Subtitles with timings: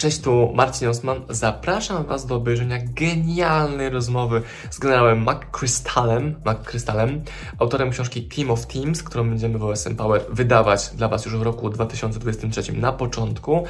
[0.00, 1.22] Cześć, tu Marcin Osman.
[1.28, 7.24] Zapraszam Was do obejrzenia genialnej rozmowy z generałem McChrystalem, McChrystalem,
[7.58, 11.42] autorem książki Team of Teams, którą będziemy w OSM Power wydawać dla Was już w
[11.42, 13.64] roku 2023 na początku.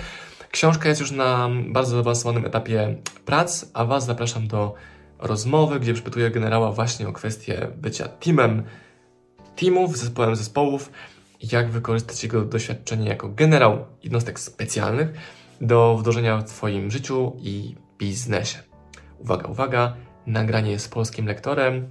[0.50, 4.74] Książka jest już na bardzo zaawansowanym etapie prac, a Was zapraszam do
[5.18, 8.62] rozmowy, gdzie przypytuję generała właśnie o kwestię bycia teamem
[9.56, 10.90] teamów, zespołem zespołów,
[11.52, 18.58] jak wykorzystać jego doświadczenie jako generał jednostek specjalnych do wdrożenia w Twoim życiu i biznesie.
[19.18, 19.96] Uwaga, uwaga,
[20.26, 21.86] nagranie jest z polskim lektorem.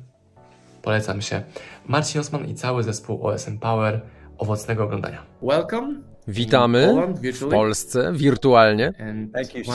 [0.81, 1.43] Polecam się.
[1.87, 4.01] Marcin Osman i cały zespół OSM Power.
[4.37, 5.25] Owocnego oglądania.
[5.41, 5.95] Welcome.
[6.27, 8.93] Witamy w Polsce wirtualnie,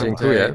[0.03, 0.53] Dziękuję.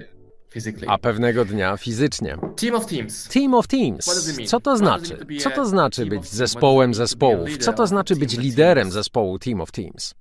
[0.86, 2.36] a pewnego dnia fizycznie.
[2.56, 3.28] Team of Teams.
[3.28, 4.04] Team of Teams.
[4.46, 5.26] Co to znaczy?
[5.38, 7.58] Co to znaczy być zespołem zespołów?
[7.58, 10.14] Co to znaczy być liderem zespołu Team of Teams?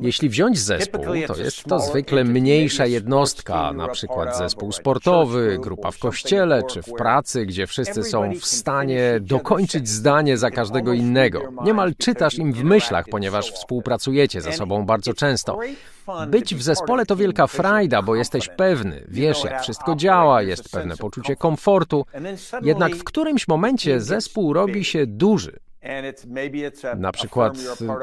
[0.00, 5.98] Jeśli wziąć zespół, to jest to zwykle mniejsza jednostka, na przykład zespół sportowy, grupa w
[5.98, 11.42] kościele czy w pracy, gdzie wszyscy są w stanie dokończyć zdanie za każdego innego.
[11.64, 15.58] Niemal czytasz im w myślach, ponieważ współpracujecie ze sobą bardzo często.
[16.28, 20.96] Być w zespole to wielka frajda, bo jesteś pewny, wiesz jak wszystko działa, jest pewne
[20.96, 22.06] poczucie komfortu.
[22.62, 25.58] Jednak w którymś momencie zespół robi się duży.
[26.96, 27.58] Na przykład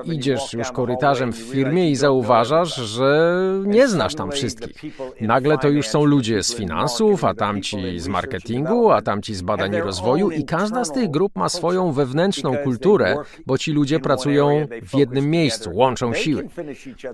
[0.06, 3.34] idziesz już korytarzem w firmie i zauważasz, że
[3.66, 5.00] nie znasz tam wszystkich.
[5.22, 9.75] Nagle to już są ludzie z finansów, a tamci z marketingu, a tamci z badań
[9.75, 14.67] i rozwoju i każda z tych grup ma swoją wewnętrzną kulturę, bo ci ludzie pracują
[14.81, 16.50] w jednym miejscu, łączą siły.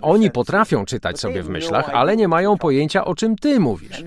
[0.01, 4.03] Oni potrafią czytać sobie w myślach, ale nie mają pojęcia o czym ty mówisz.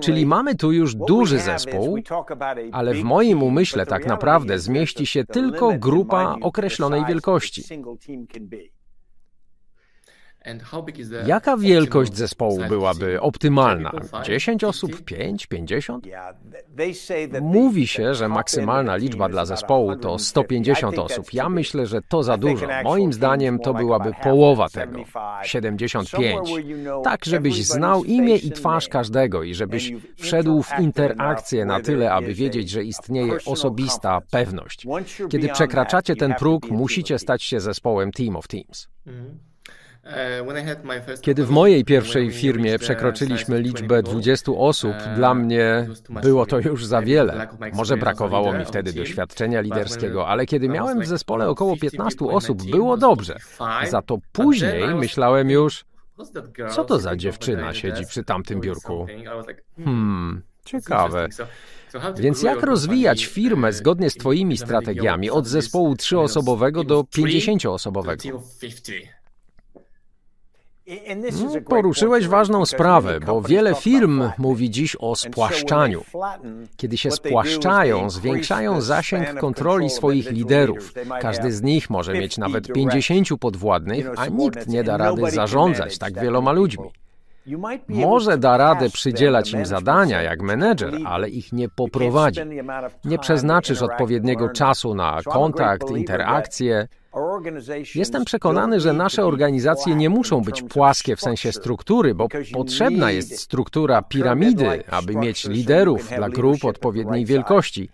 [0.00, 1.98] Czyli mamy tu już duży zespół,
[2.72, 7.62] ale w moim umyśle tak naprawdę zmieści się tylko grupa grupa określonej wielkości.
[11.26, 13.90] Jaka wielkość zespołu byłaby optymalna?
[14.24, 16.06] 10 osób, 5, 50?
[17.40, 21.34] Mówi się, że maksymalna liczba dla zespołu to 150 osób.
[21.34, 22.66] Ja myślę, że to za dużo.
[22.84, 25.04] Moim zdaniem to byłaby połowa tego
[25.42, 26.50] 75.
[27.04, 32.34] Tak, żebyś znał imię i twarz każdego i żebyś wszedł w interakcję na tyle, aby
[32.34, 34.86] wiedzieć, że istnieje osobista pewność.
[35.30, 38.88] Kiedy przekraczacie ten próg, musicie stać się zespołem Team of Teams.
[40.04, 45.88] Uh, Kiedy w mojej pierwszej firmie przekroczyliśmy liczbę 20 osób, uh, dla mnie
[46.22, 47.48] było to już za wiele.
[47.72, 52.96] Może brakowało mi wtedy doświadczenia liderskiego, ale kiedy miałem w zespole około 15 osób, było
[52.96, 53.38] dobrze.
[53.90, 55.84] Za to później myślałem już,
[56.70, 59.06] co to za dziewczyna siedzi przy tamtym biurku?
[59.06, 61.28] Hmm, hmm ciekawe.
[62.18, 68.40] Więc jak rozwijać firmę zgodnie z Twoimi strategiami od zespołu trzyosobowego do 50-osobowego?
[71.44, 76.02] No, poruszyłeś ważną sprawę, bo wiele firm mówi dziś o spłaszczaniu.
[76.76, 80.92] Kiedy się spłaszczają, zwiększają zasięg kontroli swoich liderów.
[81.20, 86.20] Każdy z nich może mieć nawet 50 podwładnych, a nikt nie da rady zarządzać tak
[86.20, 86.90] wieloma ludźmi.
[87.88, 92.40] Może da radę przydzielać im zadania jak menedżer, ale ich nie poprowadzi.
[93.04, 96.88] Nie przeznaczysz odpowiedniego czasu na kontakt, interakcje.
[97.94, 103.40] Jestem przekonany, że nasze organizacje nie muszą być płaskie w sensie struktury, bo potrzebna jest
[103.40, 107.90] struktura piramidy, aby mieć liderów dla grup odpowiedniej wielkości.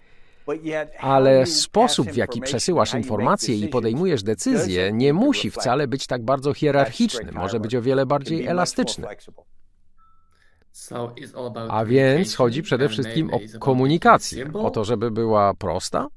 [1.01, 6.55] Ale sposób, w jaki przesyłasz informacje i podejmujesz decyzje, nie musi wcale być tak bardzo
[6.55, 9.07] hierarchiczny, może być o wiele bardziej elastyczny.
[11.69, 16.09] A więc chodzi przede wszystkim o komunikację, o to, żeby była prosta,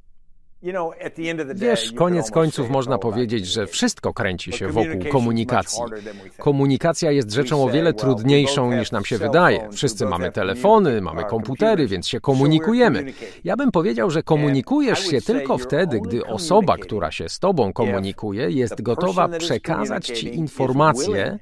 [1.55, 5.83] Wiesz, koniec końców można powiedzieć, że wszystko kręci się wokół komunikacji.
[6.37, 9.69] Komunikacja jest rzeczą o wiele trudniejszą niż nam się wydaje.
[9.71, 13.13] Wszyscy mamy telefony, mamy komputery, więc się komunikujemy.
[13.43, 18.49] Ja bym powiedział, że komunikujesz się tylko wtedy, gdy osoba, która się z tobą komunikuje,
[18.49, 21.39] jest gotowa przekazać ci informacje,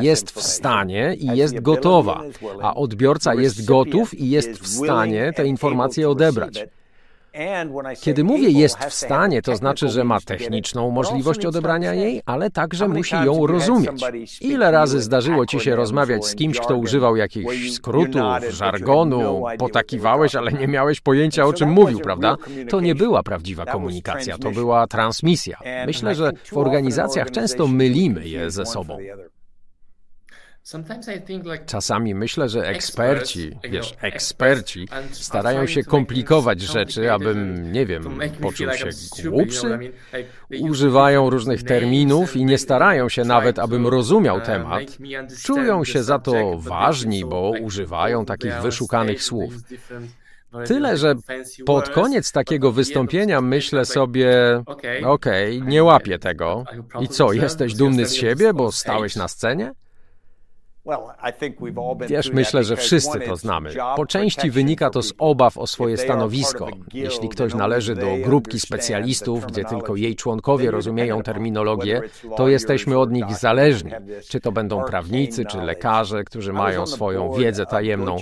[0.00, 2.22] jest w stanie i jest gotowa,
[2.62, 6.66] a odbiorca jest gotów i jest w stanie te informacje odebrać.
[8.00, 12.88] Kiedy mówię jest w stanie, to znaczy, że ma techniczną możliwość odebrania jej, ale także
[12.88, 14.02] musi ją rozumieć.
[14.40, 20.52] Ile razy zdarzyło ci się rozmawiać z kimś, kto używał jakichś skrótów, żargonu, potakiwałeś, ale
[20.52, 22.36] nie miałeś pojęcia o czym mówił, prawda?
[22.68, 25.58] To nie była prawdziwa komunikacja, to była transmisja.
[25.86, 28.98] Myślę, że w organizacjach często mylimy je ze sobą.
[31.66, 38.88] Czasami myślę, że eksperci, wiesz, eksperci starają się komplikować rzeczy, abym, nie wiem, poczuł się
[39.30, 39.92] głupszy.
[40.60, 44.82] Używają różnych terminów i nie starają się nawet, abym rozumiał temat.
[45.42, 49.54] Czują się za to ważni, bo używają takich wyszukanych słów.
[50.66, 51.14] Tyle, że
[51.66, 56.64] pod koniec takiego wystąpienia myślę sobie, okej, okay, nie łapię tego.
[57.00, 59.72] I co, jesteś dumny z siebie, bo stałeś na scenie?
[62.08, 63.70] Wiesz, myślę, że wszyscy to znamy.
[63.96, 66.68] Po części wynika to z obaw o swoje stanowisko.
[66.94, 72.02] Jeśli ktoś należy do grupki specjalistów, gdzie tylko jej członkowie rozumieją terminologię,
[72.36, 73.90] to jesteśmy od nich zależni.
[74.28, 78.16] Czy to będą prawnicy, czy lekarze, którzy mają swoją wiedzę tajemną.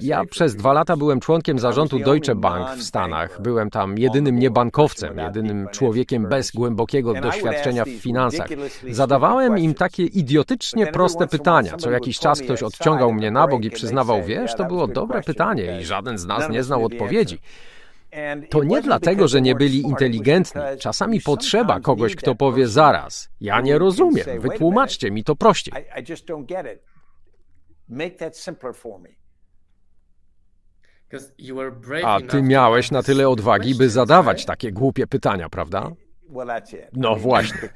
[0.00, 3.42] Ja przez dwa lata byłem członkiem zarządu Deutsche Bank w Stanach.
[3.42, 8.48] Byłem tam jedynym niebankowcem, jedynym człowiekiem bez głębokiego doświadczenia w finansach.
[8.90, 13.70] Zadawałem im takie idiotycznie proste pytania, co jakiś czas ktoś odciągał mnie na bok i
[13.70, 17.38] przyznawał, wiesz, to było dobre pytanie i żaden z nas nie znał odpowiedzi.
[18.50, 20.60] To nie dlatego, że nie byli inteligentni.
[20.78, 23.28] Czasami potrzeba kogoś, kto powie zaraz.
[23.40, 25.74] Ja nie rozumiem, wytłumaczcie mi to prościej.
[32.04, 35.90] A ty miałeś na tyle odwagi, by zadawać takie głupie pytania, prawda?
[36.92, 37.68] No właśnie.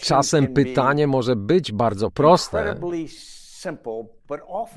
[0.00, 2.74] Czasem pytanie może być bardzo proste,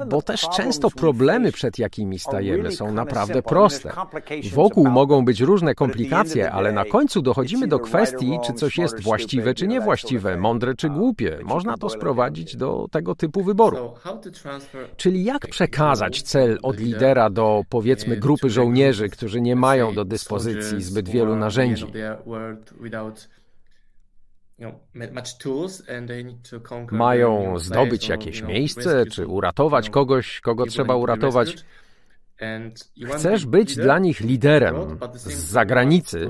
[0.08, 3.92] bo też często problemy, przed jakimi stajemy, są naprawdę proste.
[4.54, 9.54] Wokół mogą być różne komplikacje, ale na końcu dochodzimy do kwestii, czy coś jest właściwe,
[9.54, 11.40] czy niewłaściwe, mądre, czy głupie.
[11.44, 13.94] Można to sprowadzić do tego typu wyboru.
[14.98, 20.84] Czyli jak przekazać cel od lidera do, powiedzmy, grupy żołnierzy, którzy nie mają do dyspozycji
[20.84, 21.86] zbyt wielu narzędzi?
[26.92, 31.56] Mają zdobyć jakieś miejsce, czy uratować kogoś, kogo trzeba uratować.
[33.16, 34.76] Chcesz być dla nich liderem
[35.14, 36.30] z zagranicy,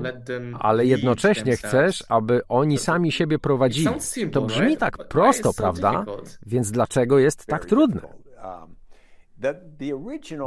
[0.60, 3.88] ale jednocześnie chcesz, aby oni sami siebie prowadzili.
[4.32, 6.06] To brzmi tak prosto, prawda?
[6.46, 8.02] Więc dlaczego jest tak trudne?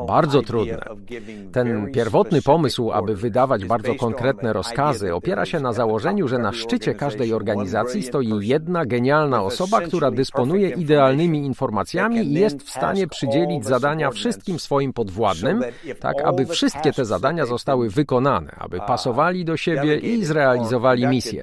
[0.07, 0.79] Bardzo trudne.
[1.53, 6.95] Ten pierwotny pomysł, aby wydawać bardzo konkretne rozkazy, opiera się na założeniu, że na szczycie
[6.95, 13.65] każdej organizacji stoi jedna genialna osoba, która dysponuje idealnymi informacjami i jest w stanie przydzielić
[13.65, 15.63] zadania wszystkim swoim podwładnym,
[16.01, 21.43] tak aby wszystkie te zadania zostały wykonane, aby pasowali do siebie i zrealizowali misję.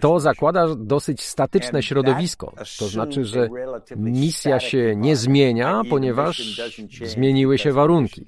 [0.00, 3.48] To zakłada dosyć statyczne środowisko, to znaczy, że
[3.96, 6.60] misja się nie zmienia, ponieważ
[7.04, 8.26] zmieniły się warunki.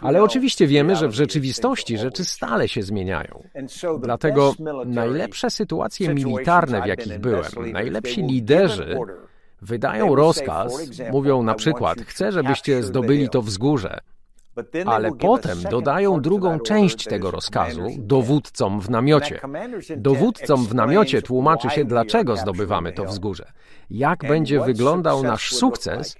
[0.00, 3.42] Ale oczywiście wiemy, że w rzeczywistości rzeczy stale się zmieniają.
[4.00, 4.54] Dlatego
[4.86, 8.98] najlepsze sytuacje militarne, w jakich byłem, najlepsi liderzy
[9.62, 13.98] wydają rozkaz, mówią na przykład: Chcę, żebyście zdobyli to wzgórze.
[14.86, 19.40] Ale potem dodają drugą część tego rozkazu dowódcom w namiocie.
[19.96, 23.52] Dowódcom w namiocie tłumaczy się, dlaczego zdobywamy to wzgórze,
[23.90, 26.16] jak będzie wyglądał nasz sukces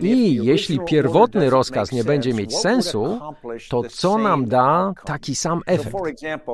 [0.00, 3.20] i jeśli pierwotny rozkaz nie będzie mieć sensu,
[3.68, 5.96] to co nam da taki sam efekt?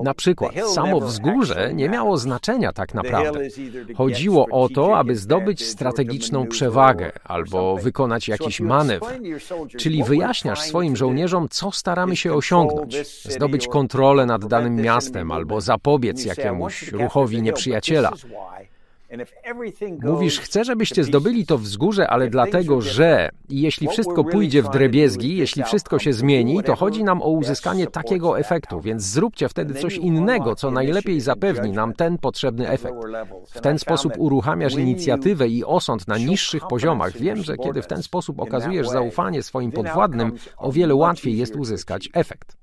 [0.03, 3.41] Na przykład, samo wzgórze nie miało znaczenia tak naprawdę.
[3.97, 9.07] Chodziło o to, aby zdobyć strategiczną przewagę albo wykonać jakiś manewr.
[9.79, 12.97] Czyli wyjaśniasz swoim żołnierzom, co staramy się osiągnąć.
[13.23, 18.13] Zdobyć kontrolę nad danym miastem albo zapobiec jakiemuś ruchowi nieprzyjaciela.
[20.03, 25.63] Mówisz, chcę, żebyście zdobyli to wzgórze, ale dlatego, że jeśli wszystko pójdzie w drebiezgi, jeśli
[25.63, 30.57] wszystko się zmieni, to chodzi nam o uzyskanie takiego efektu, więc zróbcie wtedy coś innego,
[30.57, 32.97] co najlepiej zapewni nam ten potrzebny efekt.
[33.51, 37.19] W ten sposób uruchamiasz inicjatywę i osąd na niższych poziomach.
[37.19, 42.09] Wiem, że kiedy w ten sposób okazujesz zaufanie swoim podwładnym, o wiele łatwiej jest uzyskać
[42.15, 42.57] efekt.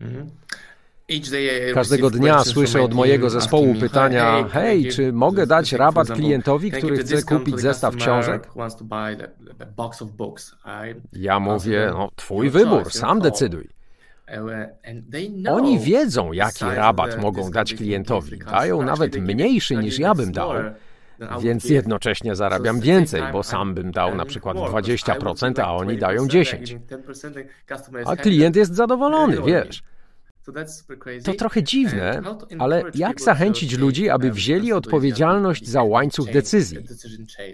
[0.00, 0.30] Mhm.
[1.74, 7.22] Każdego dnia słyszę od mojego zespołu pytania: Hej, czy mogę dać rabat klientowi, który chce
[7.22, 8.48] kupić zestaw książek?
[11.12, 13.68] Ja mówię: No, twój wybór, sam decyduj.
[14.28, 18.38] Uh, Oni wiedzą, jaki rabat mogą dać klientowi.
[18.38, 20.52] Dają nawet mniejszy niż ja bym dał.
[21.40, 27.44] Więc jednocześnie zarabiam więcej, bo sam bym dał na przykład 20%, a oni dają 10%.
[28.06, 29.82] A klient jest zadowolony, wiesz.
[31.24, 32.22] To trochę dziwne,
[32.58, 36.78] ale jak zachęcić ludzi, aby wzięli odpowiedzialność za łańcuch decyzji?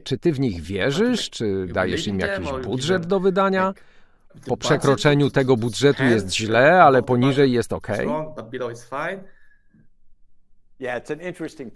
[0.05, 1.31] Czy ty w nich wierzysz?
[1.31, 3.75] Czy dajesz im jakiś budżet do wydania?
[4.47, 7.88] Po przekroczeniu tego budżetu jest źle, ale poniżej jest ok?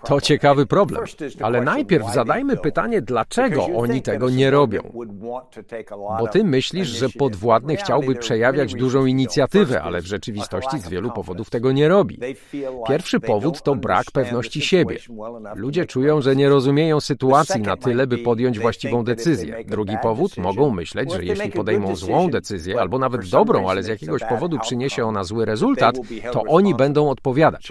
[0.04, 1.04] To ciekawy problem,
[1.42, 4.80] ale najpierw zadajmy pytanie, dlaczego oni tego nie robią.
[6.18, 11.50] Bo ty myślisz, że podwładny chciałby przejawiać dużą inicjatywę, ale w rzeczywistości z wielu powodów
[11.50, 12.18] tego nie robi.
[12.88, 14.96] Pierwszy powód to brak pewności siebie.
[15.54, 19.64] Ludzie czują, że nie rozumieją sytuacji na tyle, by podjąć właściwą decyzję.
[19.66, 24.24] Drugi powód mogą myśleć, że jeśli podejmą złą decyzję, albo nawet dobrą, ale z jakiegoś
[24.24, 25.96] powodu przyniesie ona zły rezultat,
[26.32, 27.68] to oni będą odpowiadać.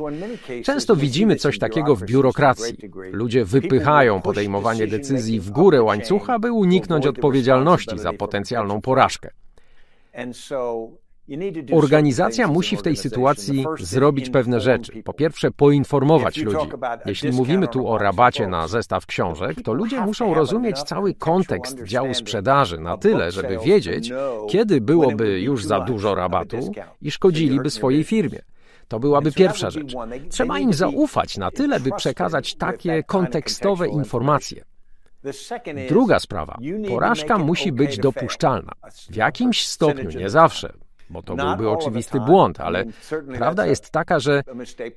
[0.64, 2.78] Często widzimy, Widzimy coś takiego w biurokracji.
[3.12, 9.30] Ludzie wypychają podejmowanie decyzji w górę łańcucha, by uniknąć odpowiedzialności za potencjalną porażkę.
[11.72, 15.04] Organizacja musi w tej sytuacji zrobić pewne rzeczy.
[15.04, 16.68] Po pierwsze, poinformować ludzi.
[17.06, 22.14] Jeśli mówimy tu o rabacie na zestaw książek, to ludzie muszą rozumieć cały kontekst działu
[22.14, 24.12] sprzedaży na tyle, żeby wiedzieć,
[24.50, 26.58] kiedy byłoby już za dużo rabatu
[27.02, 28.40] i szkodziliby swojej firmie.
[28.90, 29.94] To byłaby pierwsza rzecz.
[30.30, 34.64] Trzeba im zaufać na tyle, by przekazać takie kontekstowe informacje.
[35.90, 36.58] Druga sprawa.
[36.88, 38.72] Porażka musi być dopuszczalna.
[39.12, 40.74] W jakimś stopniu, nie zawsze,
[41.10, 42.86] bo to byłby oczywisty błąd, ale
[43.38, 44.44] prawda jest taka, że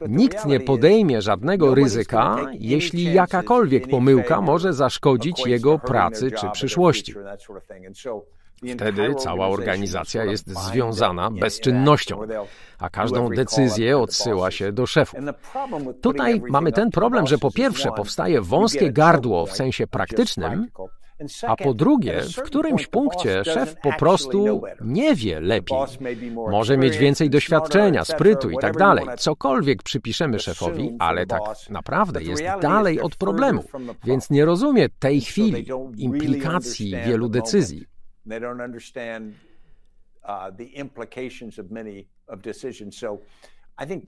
[0.08, 7.14] nikt nie podejmie żadnego ryzyka, jeśli jakakolwiek pomyłka może zaszkodzić jego pracy czy przyszłości.
[8.74, 12.20] Wtedy cała organizacja jest związana bezczynnością,
[12.78, 15.16] a każdą decyzję odsyła się do szefu.
[16.00, 20.66] Tutaj mamy ten problem, że po pierwsze powstaje wąskie gardło w sensie praktycznym,
[21.46, 25.78] a po drugie, w którymś punkcie szef po prostu nie wie lepiej.
[26.50, 29.06] Może mieć więcej doświadczenia, sprytu i tak dalej.
[29.18, 33.64] Cokolwiek przypiszemy szefowi, ale tak naprawdę jest dalej od problemu,
[34.04, 35.66] więc nie rozumie tej chwili
[35.96, 37.91] implikacji wielu decyzji.
[38.28, 39.34] They don't understand
[40.24, 42.98] uh, the implications of many of decisions.
[42.98, 43.18] So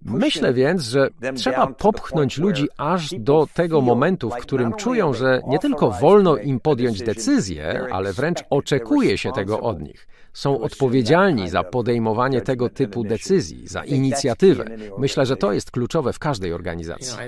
[0.03, 5.59] Myślę więc, że trzeba popchnąć ludzi aż do tego momentu, w którym czują, że nie
[5.59, 11.63] tylko wolno im podjąć decyzję, ale wręcz oczekuje się tego od nich są odpowiedzialni za
[11.63, 14.65] podejmowanie tego typu decyzji, za inicjatywę.
[14.99, 17.19] Myślę, że to jest kluczowe w każdej organizacji.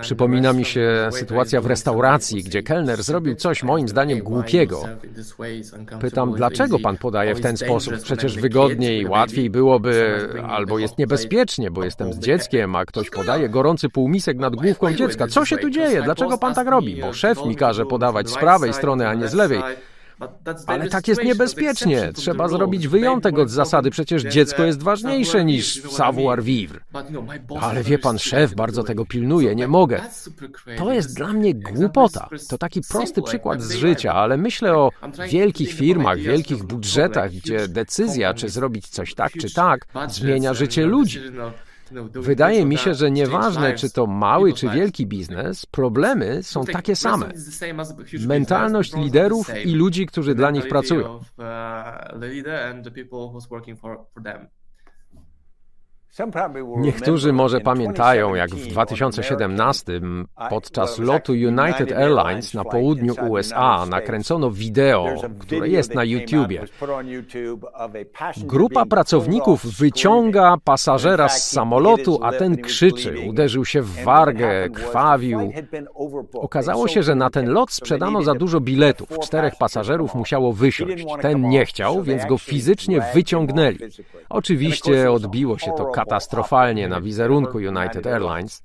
[0.00, 4.82] Przypomina mi się sytuacja w restauracji, gdzie kelner zrobił coś moim zdaniem głupiego.
[6.00, 7.94] Pytam, dlaczego pan podaje w ten sposób?
[8.02, 13.88] Przecież wygodniej, łatwiej byłoby, albo jest niebezpiecznie, bo jestem z dzieckiem, a ktoś podaje gorący
[13.88, 15.26] półmisek nad główką dziecka.
[15.26, 16.02] Co się tu dzieje?
[16.02, 17.00] Dlaczego pan tak robi?
[17.00, 19.62] Bo szef mi każe podawać z prawej strony, a nie z lewej.
[20.66, 22.12] Ale tak jest niebezpiecznie.
[22.14, 23.90] Trzeba zrobić wyjątek od zasady.
[23.90, 26.80] Przecież dziecko jest ważniejsze niż savoir vivre.
[27.60, 29.54] Ale wie pan, szef bardzo tego pilnuje.
[29.54, 30.00] Nie mogę.
[30.78, 32.28] To jest dla mnie głupota.
[32.48, 34.90] To taki prosty przykład z życia, ale myślę o
[35.28, 41.20] wielkich firmach, wielkich budżetach, gdzie decyzja, czy zrobić coś tak, czy tak, zmienia życie ludzi.
[42.14, 47.28] Wydaje mi się, że nieważne, czy to mały, czy wielki biznes, problemy są takie same.
[48.26, 51.20] Mentalność liderów i ludzi, którzy dla nich pracują.
[56.76, 60.00] Niektórzy może pamiętają, jak w 2017
[60.50, 65.06] podczas lotu United Airlines na południu USA nakręcono wideo,
[65.38, 66.64] które jest na YouTubie.
[68.36, 75.52] Grupa pracowników wyciąga pasażera z samolotu, a ten krzyczy, uderzył się w wargę, krwawił.
[76.34, 79.08] Okazało się, że na ten lot sprzedano za dużo biletów.
[79.18, 81.04] Czterech pasażerów musiało wysiąść.
[81.20, 83.78] Ten nie chciał, więc go fizycznie wyciągnęli.
[84.28, 88.62] Oczywiście odbiło się to katastrofalnie na wizerunku United Airlines,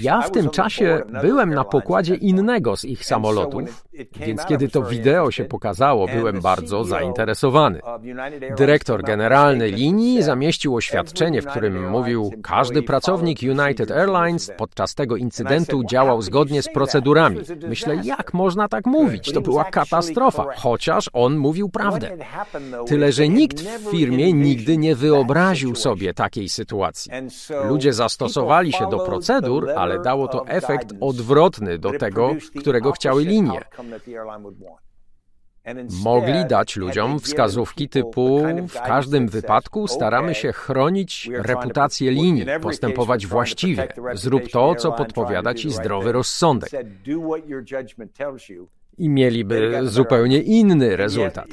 [0.00, 3.84] ja w tym czasie byłem na pokładzie innego z ich samolotów,
[4.16, 7.80] więc kiedy to wideo się pokazało, byłem bardzo zainteresowany.
[8.56, 15.84] Dyrektor generalny linii zamieścił oświadczenie, w którym mówił, każdy pracownik United Airlines podczas tego incydentu
[15.84, 17.40] działał zgodnie z procedurami.
[17.68, 19.32] Myślę, jak można tak mówić?
[19.32, 22.16] To była katastrofa, chociaż on mówił prawdę.
[22.86, 27.12] Tyle, że nikt w firmie nigdy nie wyobraził sobie takiej sytuacji.
[27.68, 33.24] Ludzie zastosowali się do procedur, procedur, ale dało to efekt odwrotny do tego, którego chciały
[33.24, 33.60] linie.
[36.04, 43.88] Mogli dać ludziom wskazówki typu w każdym wypadku staramy się chronić reputację linii, postępować właściwie,
[44.14, 46.70] zrób to, co podpowiada ci zdrowy rozsądek.
[49.00, 51.46] I mieliby zupełnie inny rezultat.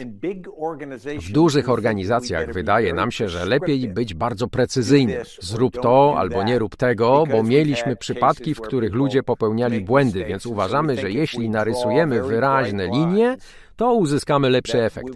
[1.21, 5.21] W dużych organizacjach wydaje nam się, że lepiej być bardzo precyzyjnym.
[5.41, 10.45] Zrób to albo nie rób tego, bo mieliśmy przypadki, w których ludzie popełniali błędy, więc
[10.45, 13.37] uważamy, że jeśli narysujemy wyraźne linie,
[13.75, 15.13] to uzyskamy lepszy efekt.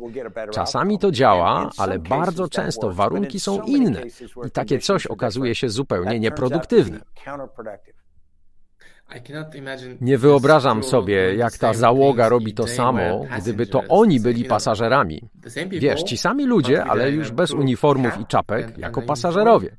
[0.52, 4.02] Czasami to działa, ale bardzo często warunki są inne
[4.48, 7.00] i takie coś okazuje się zupełnie nieproduktywne.
[10.02, 15.30] Nie wyobrażam sobie, jak ta załoga robi to samo, gdyby to oni byli pasażerami.
[15.70, 19.76] Wiesz, ci sami ludzie, ale już bez uniformów i czapek, jako pasażerowie.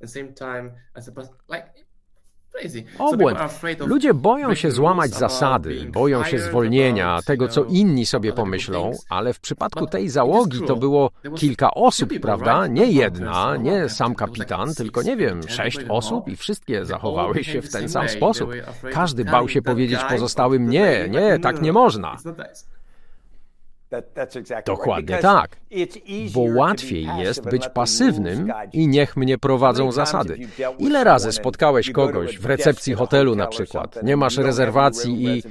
[2.98, 3.38] Obłęd.
[3.86, 9.40] Ludzie boją się złamać zasady, boją się zwolnienia, tego co inni sobie pomyślą, ale w
[9.40, 12.66] przypadku tej załogi to było kilka osób, prawda?
[12.66, 17.72] Nie jedna, nie sam kapitan, tylko nie wiem, sześć osób i wszystkie zachowały się w
[17.72, 18.50] ten sam sposób.
[18.92, 22.16] Każdy bał się powiedzieć pozostałym nie, nie, tak nie można.
[24.66, 25.56] Dokładnie tak.
[26.34, 30.38] Bo łatwiej jest być pasywnym i niech mnie prowadzą zasady.
[30.78, 35.42] Ile razy spotkałeś kogoś w recepcji hotelu na przykład, nie masz rezerwacji i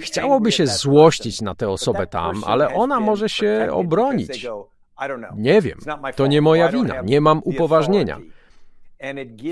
[0.00, 4.46] chciałoby się złościć na tę osobę tam, ale ona może się obronić.
[5.36, 5.78] Nie wiem,
[6.16, 8.18] to nie moja wina, nie mam upoważnienia.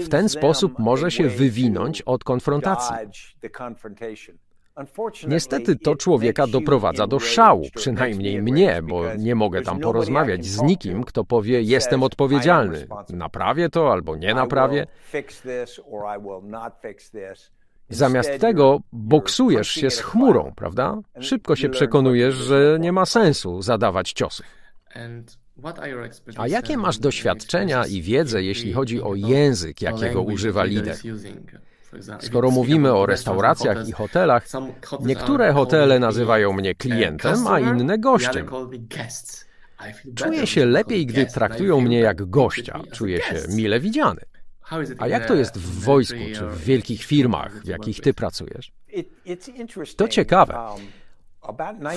[0.04, 2.96] W ten sposób może się wywinąć od konfrontacji.
[5.28, 11.04] Niestety to człowieka doprowadza do szału, przynajmniej mnie, bo nie mogę tam porozmawiać z nikim,
[11.04, 12.86] kto powie: Jestem odpowiedzialny.
[13.10, 14.86] Naprawię to albo nie naprawię.
[17.88, 20.98] Zamiast tego boksujesz się z chmurą, prawda?
[21.20, 24.46] Szybko się przekonujesz, że nie ma sensu zadawać ciosów.
[26.36, 30.96] A jakie masz doświadczenia i wiedzę, jeśli chodzi o język, jakiego używa lider?
[32.20, 34.46] Skoro mówimy o restauracjach i hotelach,
[35.00, 38.46] niektóre hotele nazywają mnie klientem, a inne gościem.
[40.14, 42.80] Czuję się lepiej, gdy traktują mnie jak gościa.
[42.92, 44.20] Czuję się mile widziany.
[44.98, 48.72] A jak to jest w wojsku czy w wielkich firmach, w jakich ty pracujesz?
[49.96, 50.58] To ciekawe.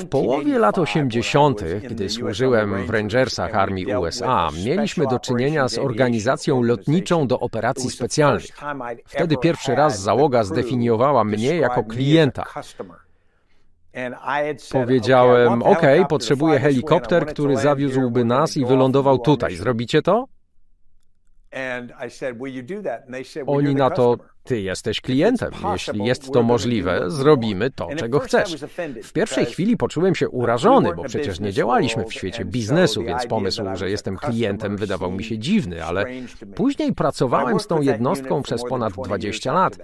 [0.01, 6.61] W połowie lat 80., gdy służyłem w Rangersach Armii USA, mieliśmy do czynienia z organizacją
[6.61, 8.45] lotniczą do operacji specjalnych.
[9.05, 12.45] Wtedy pierwszy raz załoga zdefiniowała mnie jako klienta.
[14.71, 19.55] Powiedziałem: OK, potrzebuję helikopter, który zawiózłby nas i wylądował tutaj.
[19.55, 20.27] Zrobicie to?
[23.47, 25.51] Oni na to, ty jesteś klientem.
[25.73, 28.55] Jeśli jest to możliwe, zrobimy to, czego chcesz.
[29.03, 33.63] W pierwszej chwili poczułem się urażony, bo przecież nie działaliśmy w świecie biznesu, więc pomysł,
[33.73, 36.05] że jestem klientem, wydawał mi się dziwny, ale
[36.55, 39.77] później pracowałem z tą jednostką przez ponad 20 lat.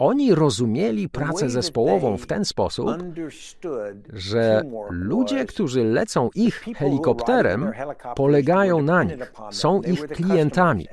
[0.00, 2.90] Oni rozumieli pracę zespołową w ten sposób,
[4.12, 7.72] że ludzie, którzy lecą ich helikopterem,
[8.16, 10.86] polegają na nich, są ich klientami.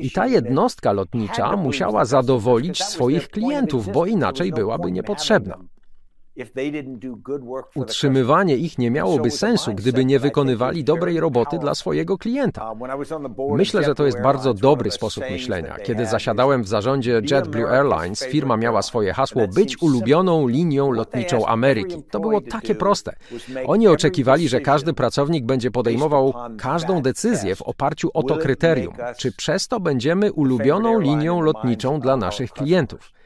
[0.00, 5.58] I ta jednostka lotnicza musiała zadowolić swoich klientów, bo inaczej byłaby niepotrzebna.
[7.74, 12.72] Utrzymywanie ich nie miałoby sensu, gdyby nie wykonywali dobrej roboty dla swojego klienta.
[12.72, 15.76] Uh, Myślę, że to jest bardzo dobry sposób myślenia.
[15.78, 22.02] Kiedy zasiadałem w zarządzie JetBlue Airlines, firma miała swoje hasło być ulubioną linią lotniczą Ameryki.
[22.10, 23.16] To było takie proste.
[23.66, 29.32] Oni oczekiwali, że każdy pracownik będzie podejmował każdą decyzję w oparciu o to kryterium, czy
[29.32, 33.19] przez to będziemy ulubioną linią lotniczą dla naszych klientów.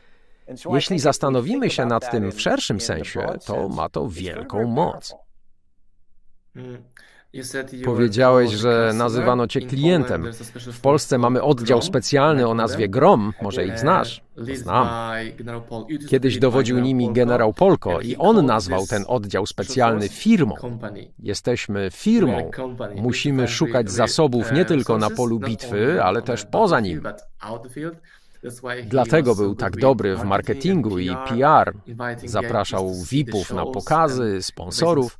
[0.73, 5.15] Jeśli zastanowimy się nad tym w szerszym sensie, to ma to wielką moc.
[7.85, 10.33] Powiedziałeś, że nazywano cię klientem.
[10.73, 14.25] W Polsce mamy oddział specjalny o nazwie GROM, może ich znasz?
[14.37, 14.89] Znam.
[16.09, 20.55] Kiedyś dowodził nimi generał Polko i on nazwał ten oddział specjalny firmą.
[21.19, 22.51] Jesteśmy firmą.
[22.97, 27.03] Musimy szukać zasobów nie tylko na polu bitwy, ale też poza nim.
[28.87, 31.75] Dlatego był tak dobry w marketingu i PR.
[32.25, 35.19] Zapraszał VIP-ów na pokazy, sponsorów.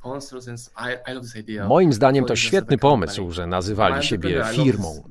[1.67, 5.03] Moim zdaniem to świetny pomysł, że nazywali siebie firmą.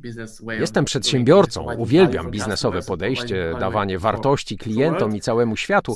[0.58, 5.94] Jestem przedsiębiorcą, uwielbiam biznesowe podejście, dawanie wartości klientom i całemu światu.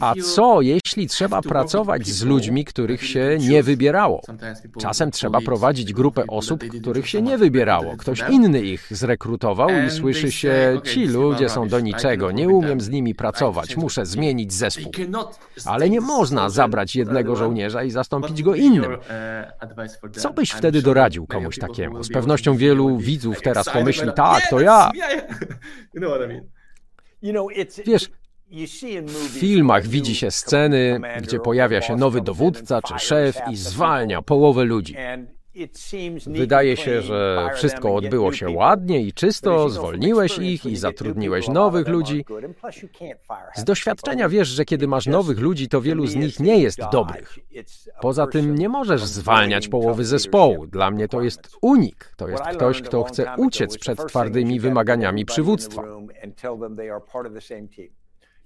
[0.00, 4.20] A co, jeśli trzeba pracować z ludźmi, których się nie wybierało?
[4.80, 7.96] Czasem trzeba prowadzić grupę osób, których się nie wybierało.
[7.96, 12.88] Ktoś inny ich zrekrutował i słyszy się, ci ludzie są do niczego, nie umiem z
[12.88, 14.92] nimi pracować, muszę zmienić zespół.
[15.64, 18.92] Ale nie można zabrać jednego żołnierza i zastąpić go innym.
[18.92, 22.02] Uh, co byś wtedy doradził komuś takiemu?
[22.02, 24.90] Z pewnością wielu widzów teraz pomyśli, tak, to ja.
[27.86, 28.10] Wiesz,
[29.06, 34.64] W filmach widzi się sceny, gdzie pojawia się nowy dowódca czy szef i zwalnia połowę
[34.64, 34.96] ludzi.
[36.26, 42.24] Wydaje się, że wszystko odbyło się ładnie i czysto, zwolniłeś ich i zatrudniłeś nowych ludzi.
[43.54, 47.38] Z doświadczenia wiesz, że kiedy masz nowych ludzi, to wielu z nich nie jest dobrych.
[48.00, 50.66] Poza tym nie możesz zwalniać połowy zespołu.
[50.66, 52.14] Dla mnie to jest unik.
[52.16, 55.82] To jest ktoś, kto chce uciec przed twardymi wymaganiami przywództwa.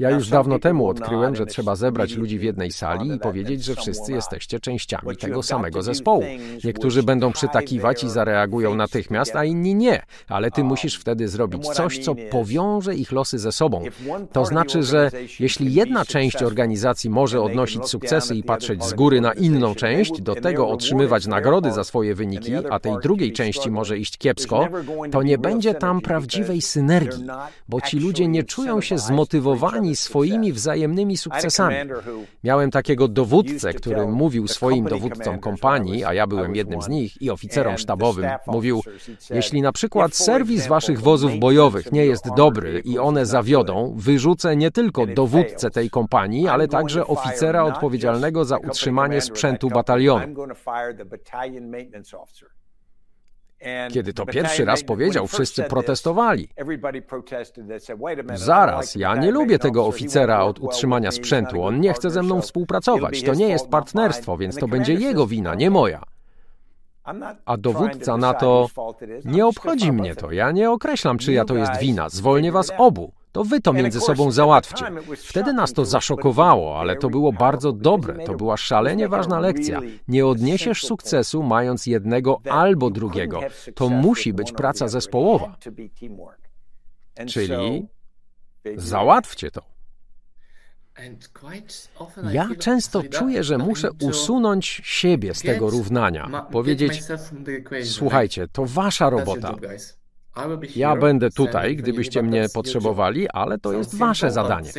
[0.01, 3.75] Ja już dawno temu odkryłem, że trzeba zebrać ludzi w jednej sali i powiedzieć, że
[3.75, 6.25] wszyscy jesteście częściami tego samego zespołu.
[6.65, 11.99] Niektórzy będą przytakiwać i zareagują natychmiast, a inni nie, ale ty musisz wtedy zrobić coś,
[11.99, 13.85] co powiąże ich losy ze sobą.
[14.33, 15.11] To znaczy, że
[15.41, 20.35] jeśli jedna część organizacji może odnosić sukcesy i patrzeć z góry na inną część, do
[20.35, 24.69] tego otrzymywać nagrody za swoje wyniki, a tej drugiej części może iść kiepsko,
[25.11, 27.25] to nie będzie tam prawdziwej synergii,
[27.69, 31.77] bo ci ludzie nie czują się zmotywowani swoimi wzajemnymi sukcesami.
[32.45, 37.31] Miałem takiego dowódcę, który mówił swoim dowódcom kompanii, a ja byłem jednym z nich, i
[37.31, 38.83] oficerom sztabowym, mówił,
[39.31, 44.71] jeśli na przykład serwis waszych wozów bojowych nie jest dobry i one zawiodą, wyrzucę nie
[44.71, 50.35] tylko dowódcę tej kompanii, ale także oficera odpowiedzialnego za utrzymanie sprzętu batalionu.
[53.93, 56.49] Kiedy to pierwszy raz powiedział, wszyscy protestowali.
[58.35, 61.63] Zaraz, ja nie lubię tego oficera od utrzymania sprzętu.
[61.63, 63.23] On nie chce ze mną współpracować.
[63.23, 66.03] To nie jest partnerstwo, więc to będzie jego wina, nie moja.
[67.45, 68.69] A dowódca na to,
[69.25, 73.13] nie obchodzi mnie to, ja nie określam, czyja to jest wina, zwolnię was obu.
[73.33, 74.85] To wy to między sobą załatwcie.
[75.17, 78.25] Wtedy nas to zaszokowało, ale to było bardzo dobre.
[78.25, 79.81] To była szalenie ważna lekcja.
[80.09, 83.41] Nie odniesiesz sukcesu mając jednego albo drugiego.
[83.75, 85.57] To musi być praca zespołowa.
[87.27, 87.87] Czyli
[88.77, 89.63] załatwcie to.
[92.33, 97.03] Ja często czuję, że muszę usunąć siebie z tego równania, powiedzieć:
[97.85, 99.55] Słuchajcie, to wasza robota.
[100.77, 104.71] Ja będę tutaj, gdybyście mnie potrzebowali, ale to jest wasze zadanie.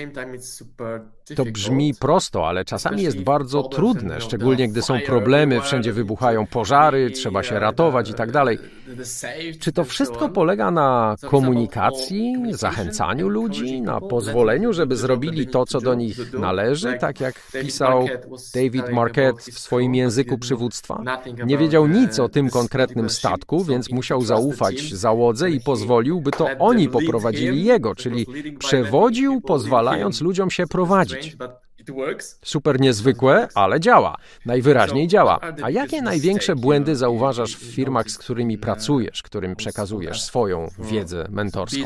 [1.36, 7.12] To brzmi prosto, ale czasami jest bardzo trudne, szczególnie gdy są problemy, wszędzie wybuchają pożary,
[7.12, 8.58] trzeba się ratować i tak dalej.
[9.60, 15.94] Czy to wszystko polega na komunikacji, zachęcaniu ludzi, na pozwoleniu, żeby zrobili to, co do
[15.96, 18.08] nich należy, tak jak pisał
[18.56, 21.04] David Marquette w swoim języku przywództwa?
[21.46, 26.48] Nie wiedział nic o tym konkretnym statku, więc musiał zaufać załodze i pozwolił, by to
[26.60, 28.26] oni poprowadzili jego, czyli
[28.60, 31.11] przewodził, pozwalając ludziom się prowadzić.
[32.44, 34.18] Super niezwykłe, ale działa.
[34.46, 35.40] Najwyraźniej działa.
[35.64, 41.78] A jakie największe błędy zauważasz w firmach, z którymi pracujesz, którym przekazujesz swoją wiedzę mentorską?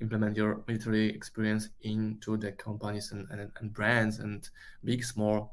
[0.00, 4.50] implement your military experience into the companies and, and, and brands and
[4.84, 5.48] big, small.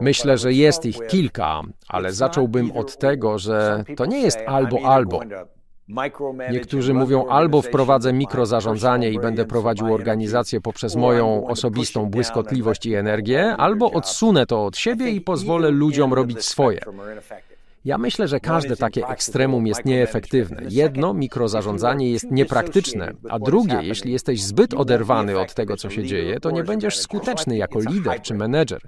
[0.00, 5.20] Myślę, że jest ich kilka, ale zacząłbym od tego, że to nie jest albo albo.
[6.50, 13.56] Niektórzy mówią albo wprowadzę mikrozarządzanie i będę prowadził organizację poprzez moją osobistą błyskotliwość i energię,
[13.56, 16.80] albo odsunę to od siebie i pozwolę ludziom robić swoje.
[17.86, 20.62] Ja myślę, że każde takie ekstremum jest nieefektywne.
[20.68, 26.40] Jedno, mikrozarządzanie jest niepraktyczne, a drugie, jeśli jesteś zbyt oderwany od tego, co się dzieje,
[26.40, 28.80] to nie będziesz skuteczny jako lider czy menedżer.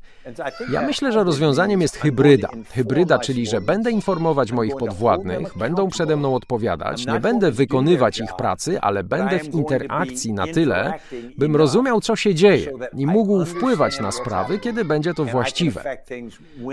[0.72, 2.48] Ja myślę, że rozwiązaniem jest hybryda.
[2.70, 8.37] Hybryda, czyli że będę informować moich podwładnych, będą przede mną odpowiadać, nie będę wykonywać ich
[8.37, 10.92] pracy, ale będę w interakcji na tyle,
[11.37, 15.98] bym rozumiał, co się dzieje i mógł wpływać na sprawy, kiedy będzie to właściwe.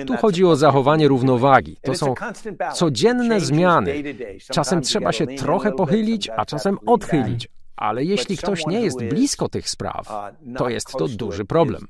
[0.07, 1.77] Tu chodzi o zachowanie równowagi.
[1.81, 2.14] To są
[2.73, 4.03] codzienne zmiany.
[4.51, 7.47] Czasem trzeba się trochę pochylić, a czasem odchylić.
[7.75, 11.87] Ale jeśli ktoś nie jest blisko tych spraw, uh, to jest to duży problem.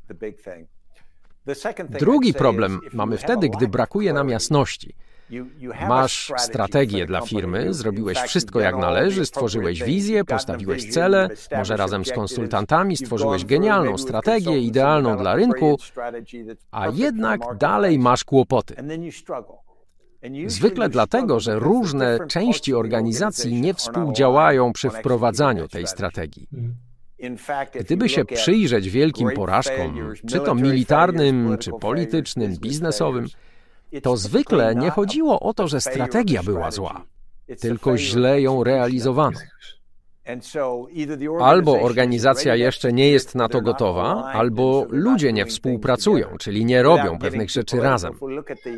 [1.89, 4.95] Drugi problem mamy wtedy, gdy brakuje nam jasności.
[5.87, 12.11] Masz strategię dla firmy, zrobiłeś wszystko jak należy, stworzyłeś wizję, postawiłeś cele, może razem z
[12.11, 15.77] konsultantami stworzyłeś genialną strategię, idealną dla rynku,
[16.71, 18.75] a jednak dalej masz kłopoty.
[20.47, 26.47] Zwykle dlatego, że różne części organizacji nie współdziałają przy wprowadzaniu tej strategii.
[27.79, 33.27] Gdyby się przyjrzeć wielkim porażkom, czy to militarnym, czy politycznym, biznesowym,
[34.03, 37.05] to zwykle nie chodziło o to, że strategia była zła,
[37.59, 39.39] tylko źle ją realizowano.
[41.39, 47.19] Albo organizacja jeszcze nie jest na to gotowa, albo ludzie nie współpracują, czyli nie robią
[47.19, 48.13] pewnych rzeczy razem.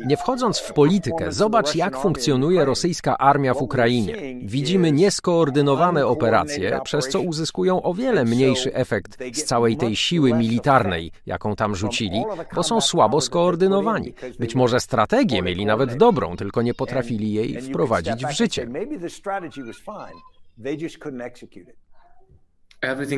[0.06, 4.16] Nie wchodząc w politykę, zobacz jak funkcjonuje rosyjska armia w Ukrainie.
[4.42, 11.12] Widzimy nieskoordynowane operacje, przez co uzyskują o wiele mniejszy efekt z całej tej siły militarnej,
[11.26, 14.14] jaką tam rzucili, bo są słabo skoordynowani.
[14.38, 18.68] Być może strategię mieli nawet dobrą, tylko nie potrafili jej wprowadzić w życie.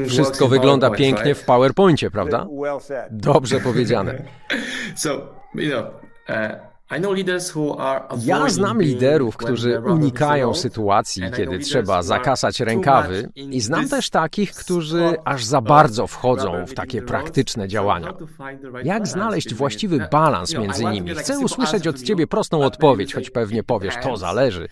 [0.09, 2.46] Wszystko wygląda pięknie w PowerPoincie, prawda?
[3.11, 4.22] Dobrze powiedziane.
[6.90, 14.53] Uh, ja znam liderów, którzy unikają sytuacji, kiedy trzeba zakasać rękawy, i znam też takich,
[14.55, 18.14] którzy aż za bardzo wchodzą w takie praktyczne działania.
[18.85, 21.14] Jak znaleźć właściwy balans między nimi?
[21.14, 24.68] Chcę usłyszeć od ciebie prostą odpowiedź, choć pewnie powiesz, to zależy.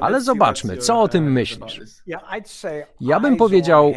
[0.00, 1.80] Ale zobaczmy, co o tym myślisz.
[3.00, 3.92] Ja bym powiedział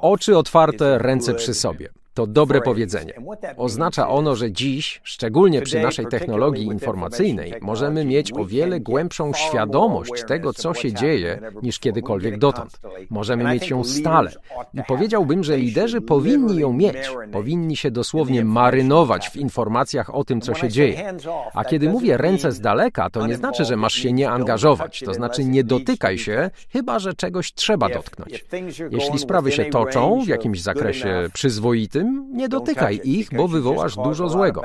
[0.00, 1.88] oczy otwarte, ręce przy sobie.
[2.14, 3.12] To dobre powiedzenie.
[3.56, 10.12] Oznacza ono, że dziś, szczególnie przy naszej technologii informacyjnej, możemy mieć o wiele głębszą świadomość
[10.28, 12.80] tego, co się dzieje, niż kiedykolwiek dotąd.
[13.10, 14.30] Możemy mieć ją stale.
[14.74, 16.96] I powiedziałbym, że liderzy powinni ją mieć.
[17.32, 21.12] Powinni się dosłownie marynować w informacjach o tym, co się dzieje.
[21.54, 25.02] A kiedy mówię ręce z daleka, to nie znaczy, że masz się nie angażować.
[25.04, 28.44] To znaczy nie dotykaj się, chyba że czegoś trzeba dotknąć.
[28.90, 34.28] Jeśli sprawy się toczą w jakimś zakresie przyzwoitym, tym nie dotykaj ich, bo wywołasz dużo
[34.28, 34.62] złego.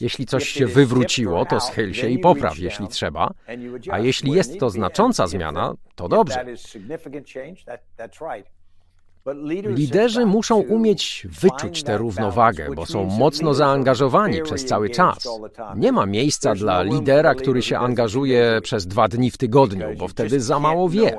[0.00, 3.30] Jeśli coś się wywróciło, to schyl się i popraw, jeśli trzeba,
[3.90, 6.44] a jeśli jest to znacząca zmiana, to dobrze.
[9.64, 15.28] Liderzy muszą umieć wyczuć tę równowagę, bo są mocno zaangażowani przez cały czas.
[15.76, 20.40] Nie ma miejsca dla lidera, który się angażuje przez dwa dni w tygodniu, bo wtedy
[20.40, 21.18] za mało wie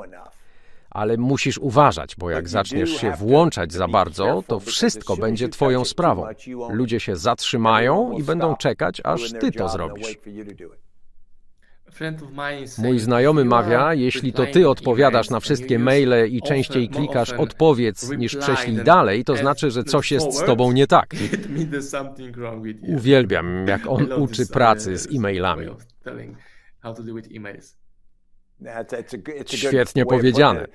[0.90, 6.26] ale musisz uważać, bo jak zaczniesz się włączać za bardzo, to wszystko będzie Twoją sprawą.
[6.70, 10.18] Ludzie się zatrzymają i będą czekać, aż Ty to zrobisz.
[12.78, 18.36] Mój znajomy mawia, jeśli to ty odpowiadasz na wszystkie maile i częściej klikasz odpowiedz niż
[18.36, 21.10] prześlij dalej, to znaczy, że coś jest z tobą nie tak.
[22.96, 25.66] Uwielbiam, jak on uczy pracy z e-mailami.
[29.46, 30.66] Świetnie powiedziane.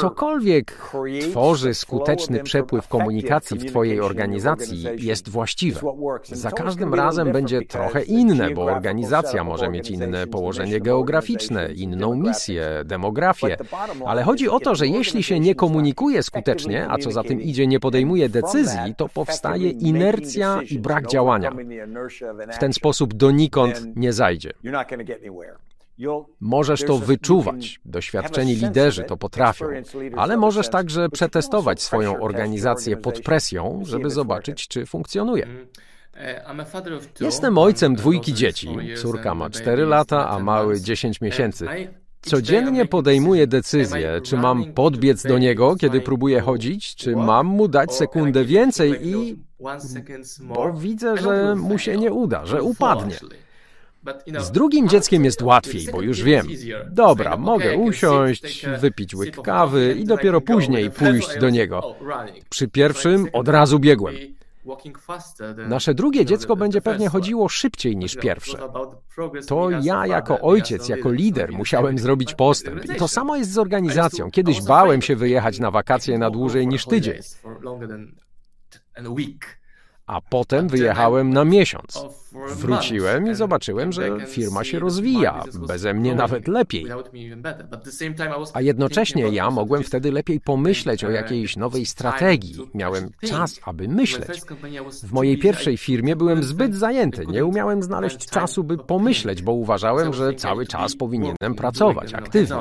[0.00, 0.90] Cokolwiek
[1.30, 5.80] tworzy skuteczny przepływ komunikacji w Twojej organizacji jest właściwe.
[6.22, 12.82] Za każdym razem będzie trochę inne, bo organizacja może mieć inne położenie geograficzne, inną misję,
[12.84, 13.56] demografię.
[14.06, 17.66] Ale chodzi o to, że jeśli się nie komunikuje skutecznie, a co za tym idzie,
[17.66, 21.50] nie podejmuje decyzji, to powstaje inercja i brak działania.
[22.52, 24.52] W ten sposób donikąd nie zajdzie.
[26.40, 27.80] Możesz to wyczuwać.
[27.84, 29.66] Doświadczeni liderzy to potrafią,
[30.16, 35.44] ale możesz także przetestować swoją organizację pod presją, żeby zobaczyć, czy funkcjonuje.
[35.44, 35.66] Mm,
[36.14, 36.44] e,
[37.20, 38.68] Jestem ojcem dwójki dzieci.
[38.96, 41.66] Córka ma 4 lata, a mały 10 miesięcy.
[42.20, 47.94] Codziennie podejmuję decyzję, czy mam podbiec do niego, kiedy próbuje chodzić, czy mam mu dać
[47.94, 49.36] sekundę więcej i.
[50.40, 53.16] bo widzę, że mu się nie uda, że upadnie.
[54.38, 56.46] Z drugim dzieckiem jest łatwiej, bo już wiem.
[56.90, 61.78] Dobra, mogę usiąść, wypić łyk kawy i dopiero później pójść do niego.
[61.78, 64.14] Oh, Przy pierwszym od razu biegłem.
[65.68, 68.58] Nasze drugie dziecko będzie pewnie chodziło szybciej niż pierwsze.
[69.46, 72.84] To ja jako ojciec, jako lider musiałem zrobić postęp.
[72.84, 74.30] I to samo jest z organizacją.
[74.30, 77.20] Kiedyś bałem się wyjechać na wakacje na dłużej niż tydzień
[80.06, 82.04] a potem wyjechałem na miesiąc.
[82.48, 86.86] Wróciłem i zobaczyłem, że firma się rozwija, beze mnie nawet lepiej.
[88.52, 92.54] A jednocześnie ja mogłem wtedy lepiej pomyśleć o jakiejś nowej strategii.
[92.74, 94.40] Miałem czas, aby myśleć.
[95.02, 100.12] W mojej pierwszej firmie byłem zbyt zajęty, nie umiałem znaleźć czasu, by pomyśleć, bo uważałem,
[100.14, 102.56] że cały czas powinienem pracować aktywnie.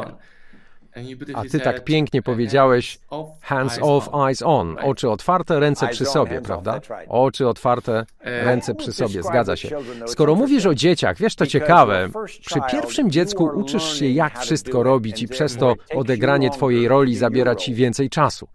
[1.33, 2.99] A ty tak pięknie powiedziałeś
[3.41, 4.77] hands off, eyes on.
[4.83, 6.79] Oczy otwarte, ręce przy sobie, prawda?
[7.07, 9.69] Oczy otwarte, ręce przy sobie, zgadza się.
[10.05, 12.09] Skoro mówisz o dzieciach, wiesz, to ciekawe.
[12.45, 17.55] Przy pierwszym dziecku uczysz się, jak wszystko robić i przez to odegranie twojej roli zabiera
[17.55, 18.47] ci więcej czasu.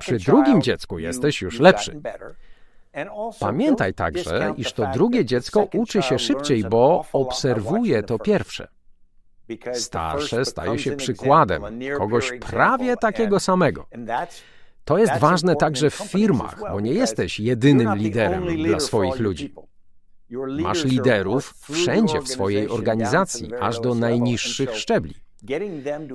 [0.00, 2.00] Przy drugim dziecku jesteś już lepszy.
[3.40, 8.68] Pamiętaj także, iż to drugie dziecko uczy się szybciej, bo obserwuje to pierwsze.
[9.72, 11.62] Starsze staje się przykładem
[11.98, 13.86] kogoś prawie takiego samego.
[14.84, 19.54] To jest ważne także w firmach, bo nie jesteś jedynym liderem dla swoich ludzi.
[20.60, 25.14] Masz liderów wszędzie w swojej organizacji, aż do najniższych szczebli.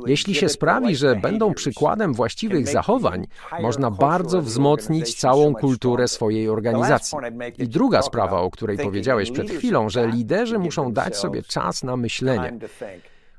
[0.08, 3.28] Jeśli się sprawi, że będą przykładem właściwych zachowań,
[3.62, 7.17] można bardzo wzmocnić całą kulturę swojej organizacji.
[7.58, 11.97] I druga sprawa, o której powiedziałeś przed chwilą, że liderzy muszą dać sobie czas na
[11.97, 12.60] myślenie.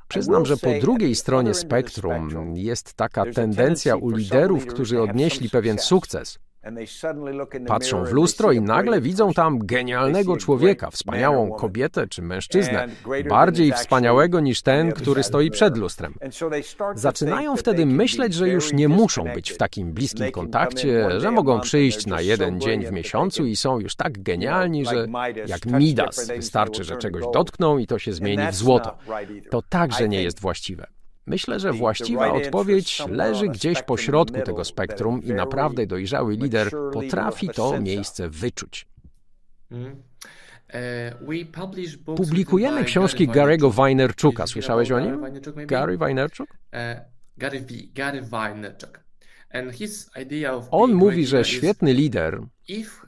[0.09, 6.39] Przyznam, że po drugiej stronie spektrum jest taka tendencja u liderów, którzy odnieśli pewien sukces.
[7.67, 12.89] Patrzą w lustro i nagle widzą tam genialnego człowieka, wspaniałą kobietę czy mężczyznę,
[13.29, 16.15] bardziej wspaniałego niż ten, który stoi przed lustrem.
[16.95, 22.07] Zaczynają wtedy myśleć, że już nie muszą być w takim bliskim kontakcie, że mogą przyjść
[22.07, 25.07] na jeden dzień w miesiącu i są już tak genialni, że
[25.47, 28.99] jak Midas, wystarczy, że czegoś dotkną i to się zmieni w złoto.
[29.51, 30.87] To także nie jest właściwe.
[31.29, 37.49] Myślę, że właściwa odpowiedź leży gdzieś po środku tego spektrum i naprawdę dojrzały lider potrafi
[37.49, 38.87] to miejsce wyczuć.
[39.71, 40.03] Mm.
[40.69, 41.15] E,
[42.17, 44.47] Publikujemy książki Gary'ego Wajnerczuka.
[44.47, 45.25] Słyszałeś o nim?
[45.67, 46.49] Gary Wajnerczuk?
[46.73, 47.05] E,
[47.95, 49.08] Gary Vaynerchuk.
[50.71, 52.41] On mówi, że świetny lider,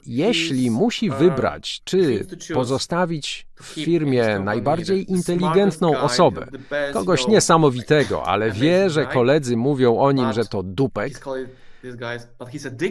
[0.07, 6.47] jeśli musi wybrać, czy pozostawić w firmie najbardziej inteligentną osobę,
[6.93, 11.21] kogoś niesamowitego, ale wie, że koledzy mówią o nim, że to dupek,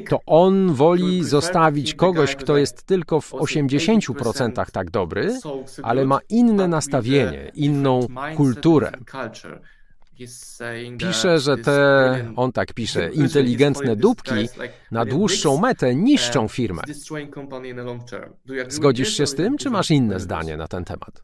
[0.09, 5.39] to on woli zostawić kogoś, kto jest tylko w 80% tak dobry,
[5.83, 8.07] ale ma inne nastawienie, inną
[8.37, 8.91] kulturę.
[10.97, 14.49] Pisze, że te, on tak pisze, inteligentne dupki
[14.91, 16.81] na dłuższą metę niszczą firmę.
[18.67, 21.21] Zgodzisz się z tym, czy masz inne zdanie na ten temat?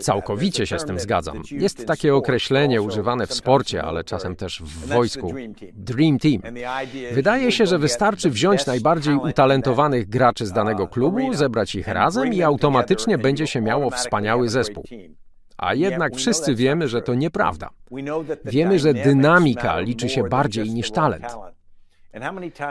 [0.00, 1.42] Całkowicie się z tym zgadzam.
[1.50, 5.34] Jest takie określenie używane w sporcie, ale czasem też w wojsku
[5.72, 6.42] Dream Team.
[7.12, 12.42] Wydaje się, że wystarczy wziąć najbardziej utalentowanych graczy z danego klubu, zebrać ich razem i
[12.42, 14.84] automatycznie będzie się miało wspaniały zespół.
[15.60, 17.70] A jednak wszyscy wiemy, że to nieprawda.
[18.44, 21.26] Wiemy, że dynamika liczy się bardziej niż talent.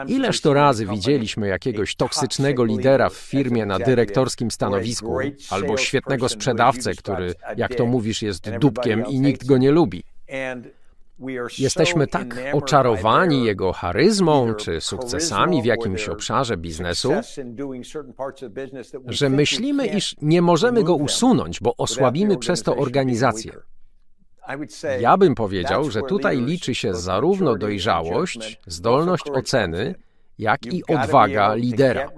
[0.07, 6.93] Ileż to razy widzieliśmy jakiegoś toksycznego lidera w firmie na dyrektorskim stanowisku, albo świetnego sprzedawcę,
[6.93, 10.03] który, jak to mówisz, jest dupkiem i nikt go nie lubi.
[11.57, 17.13] Jesteśmy tak oczarowani jego charyzmą czy sukcesami w jakimś obszarze biznesu,
[19.05, 23.51] że myślimy, iż nie możemy go usunąć, bo osłabimy przez to organizację.
[24.99, 29.95] Ja bym powiedział, że tutaj liczy się zarówno dojrzałość, zdolność oceny,
[30.39, 32.11] jak i odwaga lidera.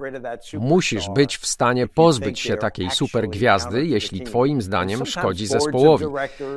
[0.59, 6.05] Musisz być w stanie pozbyć się takiej supergwiazdy, jeśli Twoim zdaniem szkodzi zespołowi.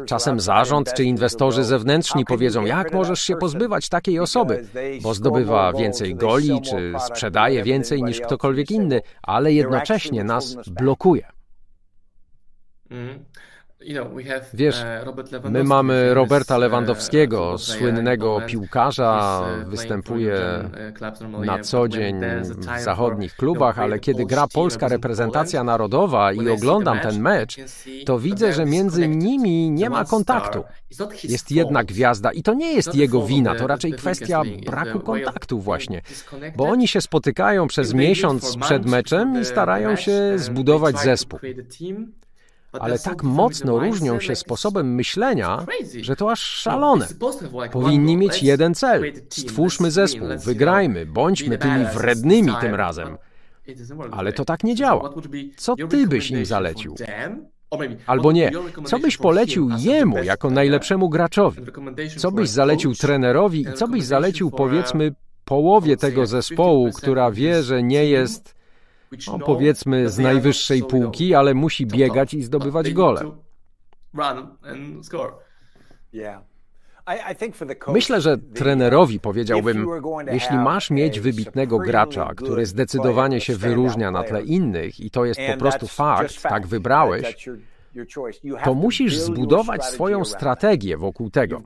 [0.07, 4.67] Czasem zarząd czy inwestorzy zewnętrzni powiedzą, jak możesz się pozbywać takiej osoby,
[5.03, 11.27] bo zdobywa więcej goli czy sprzedaje więcej niż ktokolwiek inny, ale jednocześnie nas blokuje.
[12.91, 13.25] Mm.
[14.55, 14.85] Wiesz,
[15.45, 20.41] uh, my mamy Roberta uh, Lewandowskiego, słynnego piłkarza, uh, występuje
[21.45, 22.21] na co dzień
[22.79, 27.57] w zachodnich klubach, ale kiedy gra polska reprezentacja narodowa i oglądam ten mecz,
[28.07, 30.65] to widzę, że między nimi nie ma kontaktu.
[31.25, 36.03] Jest jedna gwiazda i to nie jest jego wina, to raczej kwestia braku kontaktu właśnie,
[36.57, 41.39] bo oni się spotykają przez miesiąc przed meczem i starają się zbudować zespół
[42.81, 45.67] ale tak mocno różnią się sposobem myślenia,
[46.01, 47.07] że to aż szalone.
[47.73, 49.13] Powinni mieć jeden cel.
[49.29, 53.19] Stwórzmy zespół, wygrajmy, bądźmy tymi wrednymi tym razem.
[54.11, 55.11] Ale to tak nie działa.
[55.57, 56.95] Co ty byś im zalecił?
[58.07, 58.51] Albo nie,
[58.85, 61.63] co byś polecił jemu jako najlepszemu graczowi?
[62.17, 67.83] Co byś zalecił trenerowi i co byś zalecił powiedzmy połowie tego zespołu, która wie, że
[67.83, 68.54] nie jest
[69.27, 73.31] no, powiedzmy z najwyższej półki, ale musi biegać i zdobywać gole.
[77.89, 79.87] Myślę, że trenerowi powiedziałbym,
[80.31, 85.41] jeśli masz mieć wybitnego gracza, który zdecydowanie się wyróżnia na tle innych i to jest
[85.53, 87.49] po prostu fakt, tak wybrałeś,
[88.65, 91.63] to musisz zbudować swoją strategię wokół tego.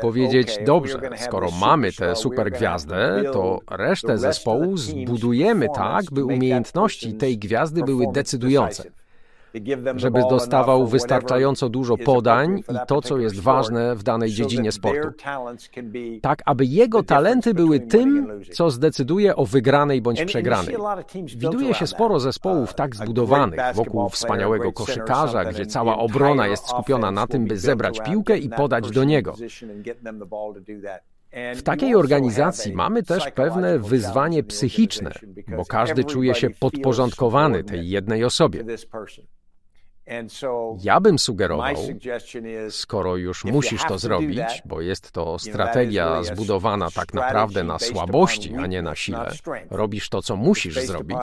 [0.00, 7.82] Powiedzieć, dobrze, skoro mamy tę supergwiazdę, to resztę zespołu zbudujemy tak, by umiejętności tej gwiazdy
[7.82, 8.90] były decydujące
[9.96, 15.08] żeby dostawał wystarczająco dużo podań i to, co jest ważne w danej dziedzinie sportu.
[16.22, 20.76] Tak, aby jego talenty były tym, co zdecyduje o wygranej bądź przegranej.
[21.36, 27.26] Widuje się sporo zespołów tak zbudowanych wokół wspaniałego koszykarza, gdzie cała obrona jest skupiona na
[27.26, 29.34] tym, by zebrać piłkę i podać do niego.
[31.54, 35.10] W takiej organizacji mamy też pewne wyzwanie psychiczne,
[35.56, 38.64] bo każdy czuje się podporządkowany tej jednej osobie.
[40.82, 41.74] Ja bym sugerował,
[42.70, 48.66] skoro już musisz to zrobić, bo jest to strategia zbudowana tak naprawdę na słabości, a
[48.66, 49.30] nie na sile,
[49.70, 51.18] robisz to, co musisz zrobić,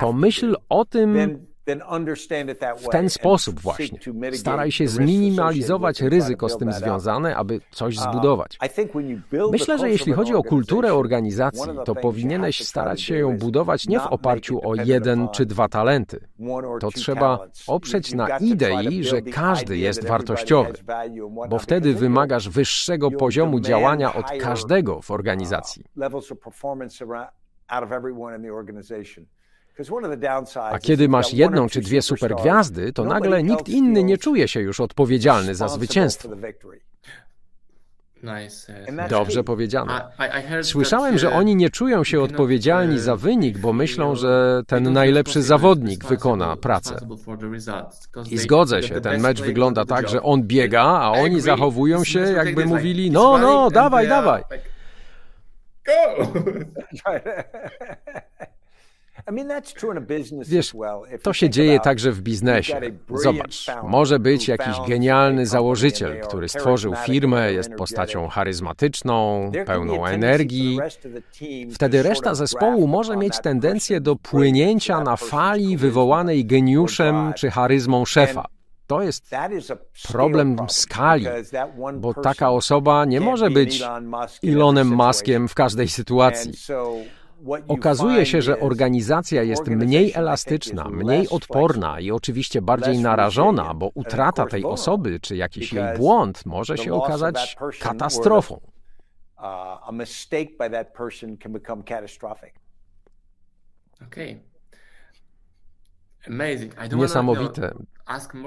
[0.00, 1.46] to myśl o tym,
[2.76, 3.98] w ten sposób właśnie.
[4.32, 8.58] Staraj się zminimalizować ryzyko z tym związane, aby coś uh, zbudować.
[9.52, 14.06] Myślę, że jeśli chodzi o kulturę organizacji, to powinieneś starać się ją budować nie w
[14.06, 16.28] oparciu o jeden czy dwa talenty.
[16.80, 20.72] To trzeba oprzeć na idei, że każdy jest wartościowy,
[21.48, 25.84] bo wtedy wymagasz wyższego poziomu działania od każdego w organizacji.
[30.70, 34.80] A kiedy masz jedną czy dwie supergwiazdy, to nagle nikt inny nie czuje się już
[34.80, 36.28] odpowiedzialny za zwycięstwo.
[39.08, 40.12] Dobrze powiedziane.
[40.62, 46.04] Słyszałem, że oni nie czują się odpowiedzialni za wynik, bo myślą, że ten najlepszy zawodnik
[46.04, 46.96] wykona pracę.
[48.30, 52.66] I zgodzę się, ten mecz wygląda tak, że on biega, a oni zachowują się, jakby
[52.66, 54.42] mówili: No, no, dawaj, dawaj.
[55.86, 56.32] Go!
[60.46, 60.74] Wiesz,
[61.22, 62.80] to się dzieje także w biznesie.
[63.14, 70.78] Zobacz, może być jakiś genialny założyciel, który stworzył firmę, jest postacią charyzmatyczną, pełną energii.
[71.74, 78.46] Wtedy reszta zespołu może mieć tendencję do płynięcia na fali wywołanej geniuszem czy charyzmą szefa.
[78.86, 79.30] To jest
[80.12, 81.26] problem skali,
[81.94, 83.82] bo taka osoba nie może być
[84.44, 86.52] Elonem Muskiem w każdej sytuacji.
[87.68, 94.46] Okazuje się, że organizacja jest mniej elastyczna, mniej odporna i oczywiście bardziej narażona, bo utrata
[94.46, 98.60] tej osoby czy jakiś jej błąd może się okazać katastrofą.
[106.96, 107.74] Niesamowite.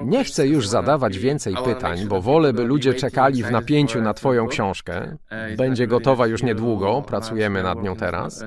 [0.04, 4.46] Nie chcę już zadawać więcej pytań, bo wolę, by ludzie czekali w napięciu na Twoją
[4.48, 5.16] książkę.
[5.56, 8.44] Będzie gotowa już niedługo, pracujemy nad nią teraz.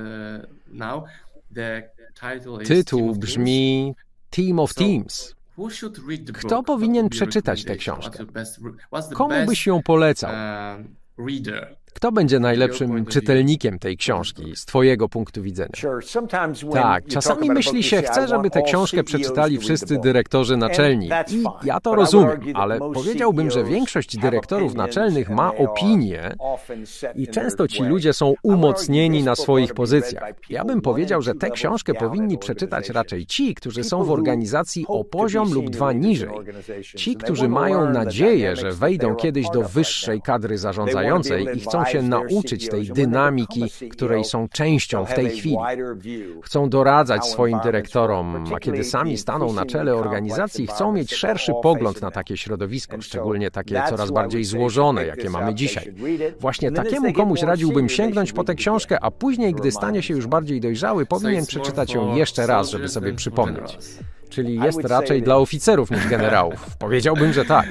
[2.67, 3.95] Tytuł brzmi
[4.29, 5.35] Team of Teams.
[6.33, 8.25] Kto powinien przeczytać tę książkę?
[9.13, 10.31] Komu byś ją polecał?
[11.97, 15.69] Kto będzie najlepszym czytelnikiem tej książki z Twojego punktu widzenia?
[16.73, 21.09] Tak, czasami myśli się, chcę, żeby tę książkę przeczytali wszyscy dyrektorzy naczelni.
[21.31, 26.35] I ja to rozumiem, ale powiedziałbym, że większość dyrektorów naczelnych ma opinię
[27.15, 30.23] i często ci ludzie są umocnieni na swoich pozycjach.
[30.49, 35.03] Ja bym powiedział, że tę książkę powinni przeczytać raczej ci, którzy są w organizacji o
[35.03, 36.29] poziom lub dwa niżej.
[36.95, 42.69] Ci, którzy mają nadzieję, że wejdą kiedyś do wyższej kadry zarządzającej i chcą się nauczyć
[42.69, 45.57] tej dynamiki, której są częścią w tej chwili.
[46.43, 52.01] Chcą doradzać swoim dyrektorom, a kiedy sami staną na czele organizacji, chcą mieć szerszy pogląd
[52.01, 55.93] na takie środowisko, szczególnie takie coraz bardziej złożone, jakie mamy dzisiaj.
[56.39, 60.61] Właśnie takiemu komuś radziłbym sięgnąć po tę książkę, a później, gdy stanie się już bardziej
[60.61, 63.77] dojrzały, powinien przeczytać ją jeszcze raz, żeby sobie przypomnieć.
[64.29, 66.65] Czyli jest raczej dla oficerów niż generałów.
[66.79, 67.67] Powiedziałbym, że tak.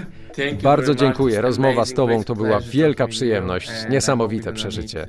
[0.62, 1.40] Bardzo dziękuję.
[1.40, 5.06] Rozmowa z Tobą to była wielka przyjemność, niesamowite przeżycie.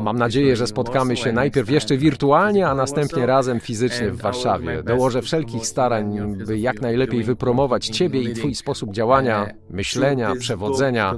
[0.00, 4.82] Mam nadzieję, że spotkamy się najpierw jeszcze wirtualnie, a następnie razem fizycznie w Warszawie.
[4.82, 11.14] Dołożę wszelkich starań, by jak najlepiej wypromować Ciebie i Twój sposób działania, myślenia, przewodzenia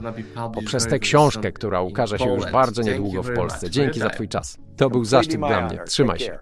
[0.55, 3.71] poprzez tę książkę, która ukaże się już bardzo niedługo w Polsce.
[3.71, 4.59] Dzięki za Twój czas.
[4.77, 5.79] To był zaszczyt dla mnie.
[5.87, 6.39] Trzymaj się.